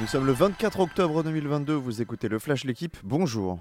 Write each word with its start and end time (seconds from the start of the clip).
Nous 0.00 0.06
sommes 0.06 0.26
le 0.26 0.32
24 0.32 0.78
octobre 0.78 1.24
2022, 1.24 1.74
vous 1.74 2.00
écoutez 2.00 2.28
le 2.28 2.38
Flash 2.38 2.62
L'équipe, 2.62 2.96
bonjour. 3.02 3.58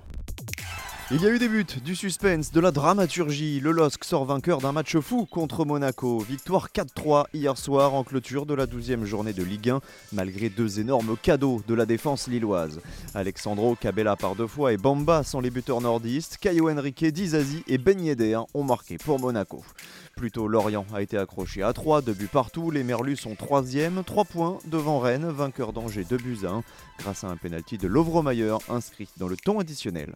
Il 1.09 1.21
y 1.21 1.25
a 1.25 1.29
eu 1.29 1.39
des 1.39 1.47
buts, 1.47 1.65
du 1.85 1.95
suspense, 1.95 2.51
de 2.51 2.59
la 2.59 2.71
dramaturgie. 2.71 3.61
Le 3.61 3.71
LOSC 3.71 4.03
sort 4.03 4.25
vainqueur 4.25 4.59
d'un 4.59 4.73
match 4.73 4.97
fou 4.97 5.25
contre 5.25 5.63
Monaco. 5.63 6.19
Victoire 6.19 6.67
4-3 6.67 7.27
hier 7.33 7.57
soir 7.57 7.93
en 7.93 8.03
clôture 8.03 8.45
de 8.45 8.53
la 8.53 8.65
12e 8.65 9.05
journée 9.05 9.31
de 9.31 9.41
Ligue 9.41 9.69
1, 9.69 9.79
malgré 10.11 10.49
deux 10.49 10.81
énormes 10.81 11.15
cadeaux 11.15 11.61
de 11.65 11.73
la 11.73 11.85
défense 11.85 12.27
lilloise. 12.27 12.81
Alexandro 13.13 13.75
Cabella 13.75 14.17
par 14.17 14.35
deux 14.35 14.47
fois 14.47 14.73
et 14.73 14.77
Bamba 14.77 15.23
sont 15.23 15.39
les 15.39 15.49
buteurs 15.49 15.79
nordistes. 15.79 16.39
Caio 16.41 16.69
Henrique, 16.69 17.05
Dizazi 17.05 17.63
et 17.67 17.77
Ben 17.77 18.01
Yedder 18.01 18.41
ont 18.53 18.65
marqué 18.65 18.97
pour 18.97 19.17
Monaco. 19.17 19.63
Plutôt 20.17 20.49
Lorient 20.49 20.85
a 20.93 21.01
été 21.01 21.17
accroché 21.17 21.63
à 21.63 21.71
3, 21.71 22.01
deux 22.01 22.15
buts 22.15 22.27
partout. 22.29 22.69
Les 22.69 22.83
Merlus 22.83 23.15
sont 23.15 23.33
3e, 23.33 24.03
3 24.03 24.25
points 24.25 24.57
devant 24.65 24.99
Rennes, 24.99 25.29
vainqueur 25.29 25.71
d'Angers 25.71 26.03
2 26.03 26.17
buts 26.17 26.39
à 26.43 26.49
1, 26.49 26.63
grâce 26.99 27.23
à 27.23 27.29
un 27.29 27.37
penalty 27.37 27.77
de 27.77 27.87
Lovromayer 27.87 28.57
inscrit 28.67 29.07
dans 29.15 29.29
le 29.29 29.37
temps 29.37 29.59
additionnel. 29.59 30.13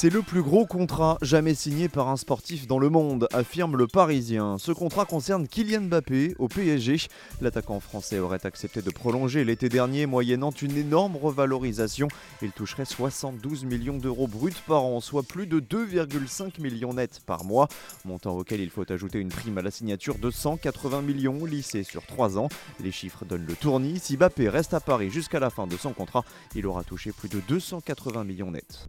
C'est 0.00 0.10
le 0.10 0.22
plus 0.22 0.44
gros 0.44 0.64
contrat 0.64 1.18
jamais 1.22 1.54
signé 1.54 1.88
par 1.88 2.06
un 2.06 2.16
sportif 2.16 2.68
dans 2.68 2.78
le 2.78 2.88
monde, 2.88 3.26
affirme 3.32 3.76
le 3.76 3.88
Parisien. 3.88 4.56
Ce 4.56 4.70
contrat 4.70 5.06
concerne 5.06 5.48
Kylian 5.48 5.80
Mbappé 5.80 6.36
au 6.38 6.46
PSG. 6.46 7.08
L'attaquant 7.40 7.80
français 7.80 8.20
aurait 8.20 8.46
accepté 8.46 8.80
de 8.80 8.90
prolonger 8.90 9.44
l'été 9.44 9.68
dernier, 9.68 10.06
moyennant 10.06 10.52
une 10.52 10.76
énorme 10.76 11.16
revalorisation. 11.16 12.06
Il 12.42 12.52
toucherait 12.52 12.84
72 12.84 13.64
millions 13.64 13.96
d'euros 13.96 14.28
bruts 14.28 14.52
par 14.68 14.84
an, 14.84 15.00
soit 15.00 15.24
plus 15.24 15.48
de 15.48 15.58
2,5 15.58 16.62
millions 16.62 16.94
nets 16.94 17.18
par 17.26 17.42
mois, 17.42 17.66
montant 18.04 18.36
auquel 18.36 18.60
il 18.60 18.70
faut 18.70 18.88
ajouter 18.92 19.18
une 19.18 19.30
prime 19.30 19.58
à 19.58 19.62
la 19.62 19.72
signature 19.72 20.20
de 20.20 20.30
180 20.30 21.02
millions 21.02 21.44
lissée 21.44 21.82
sur 21.82 22.06
3 22.06 22.38
ans. 22.38 22.48
Les 22.78 22.92
chiffres 22.92 23.24
donnent 23.24 23.46
le 23.46 23.56
tournis. 23.56 23.98
Si 23.98 24.16
Mbappé 24.16 24.48
reste 24.48 24.74
à 24.74 24.80
Paris 24.80 25.10
jusqu'à 25.10 25.40
la 25.40 25.50
fin 25.50 25.66
de 25.66 25.76
son 25.76 25.92
contrat, 25.92 26.24
il 26.54 26.68
aura 26.68 26.84
touché 26.84 27.10
plus 27.10 27.28
de 27.28 27.40
280 27.48 28.22
millions 28.22 28.52
nets. 28.52 28.86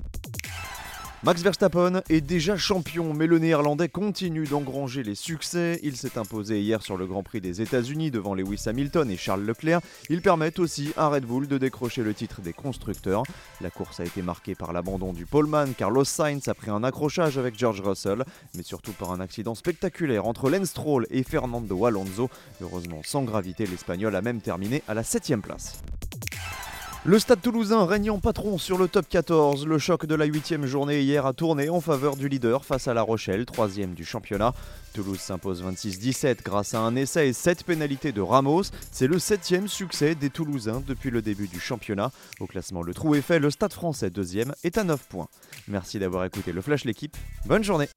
Max 1.22 1.42
Verstappen 1.42 2.02
est 2.08 2.22
déjà 2.22 2.56
champion, 2.56 3.14
mais 3.14 3.28
le 3.28 3.40
néerlandais 3.40 3.90
continue 3.90 4.46
d'engranger 4.46 5.04
les 5.04 5.16
succès. 5.16 5.78
Il 5.84 5.98
s'est 5.98 6.18
imposé 6.18 6.62
hier 6.62 6.82
sur 6.82 6.96
le 6.96 7.06
Grand 7.06 7.24
Prix 7.24 7.42
des 7.42 7.62
États-Unis 7.62 8.10
devant 8.10 8.34
Lewis 8.34 8.64
Hamilton 8.68 9.12
et 9.12 9.18
Charles 9.18 9.44
Leclerc. 9.44 9.82
Ils 10.10 10.22
permettent 10.22 10.60
aussi 10.60 10.94
à 10.96 11.10
Red 11.10 11.26
Bull 11.26 11.50
de 11.50 11.58
décrocher 11.58 12.04
le 12.04 12.14
titre 12.14 12.40
des 12.40 12.54
constructeurs. 12.54 13.24
La 13.60 13.70
course 13.70 14.00
a 14.00 14.06
été 14.06 14.22
marquée 14.22 14.56
par 14.56 14.72
l'abandon 14.72 15.12
du 15.12 15.26
poleman. 15.26 15.74
Carlos 15.74 16.06
Sainz 16.06 16.48
a 16.48 16.54
pris 16.54 16.72
un 16.72 16.86
accrochage 16.86 17.38
avec 17.38 17.60
George 17.60 17.82
Russell, 17.82 18.24
mais 18.56 18.64
surtout 18.64 18.94
par 18.94 19.12
un 19.12 19.20
accident 19.20 19.56
spectaculaire 19.56 20.26
entre 20.26 20.50
Lance 20.50 20.70
Stroll 20.70 21.06
et 21.10 21.24
Fernando 21.24 21.86
Alonso. 21.86 22.30
Heureusement 22.62 23.02
sans 23.04 23.24
gravité, 23.24 23.66
l'Espagnol 23.66 24.16
a 24.16 24.22
même 24.22 24.40
terminé 24.40 24.84
à 24.88 24.94
la 24.94 25.04
7 25.04 25.36
place. 25.42 25.82
Le 27.06 27.18
Stade 27.18 27.42
toulousain 27.42 27.86
régnant 27.86 28.20
patron 28.20 28.58
sur 28.58 28.78
le 28.78 28.90
top 28.90 29.08
14. 29.08 29.66
Le 29.66 29.78
choc 29.78 30.06
de 30.06 30.16
la 30.16 30.26
8 30.26 30.66
journée 30.66 31.02
hier 31.02 31.26
a 31.26 31.32
tourné 31.32 31.70
en 31.70 31.80
faveur 31.80 32.18
du 32.18 32.28
leader 32.28 32.66
face 32.66 32.90
à 32.90 32.94
La 32.94 33.02
Rochelle, 33.02 33.46
troisième 33.46 33.94
du 33.94 34.04
championnat. 34.04 34.54
Toulouse 34.94 35.18
s'impose 35.18 35.64
26-17 35.64 36.44
grâce 36.44 36.74
à 36.74 36.80
un 36.82 36.98
essai 36.98 37.30
et 37.30 37.34
7 37.34 37.64
pénalités 37.64 38.12
de 38.12 38.20
Ramos. 38.20 38.64
C'est 38.92 39.08
le 39.08 39.18
septième 39.18 39.70
succès 39.70 40.14
des 40.14 40.30
Toulousains 40.30 40.84
depuis 40.86 41.10
le 41.10 41.22
début 41.22 41.48
du 41.48 41.62
championnat. 41.62 42.12
Au 42.42 42.48
classement, 42.48 42.82
le 42.82 42.94
trou 42.94 43.16
est 43.16 43.22
fait. 43.22 43.40
Le 43.40 43.50
Stade 43.50 43.72
français, 43.72 44.10
deuxième, 44.10 44.54
est 44.66 44.78
à 44.78 44.84
9 44.84 45.02
points. 45.08 45.30
Merci 45.70 46.00
d'avoir 46.00 46.26
écouté 46.26 46.52
le 46.52 46.60
Flash 46.60 46.84
L'équipe. 46.84 47.16
Bonne 47.46 47.64
journée 47.64 47.88